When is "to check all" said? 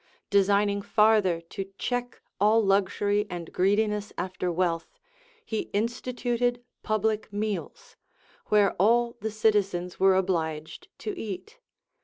1.41-2.59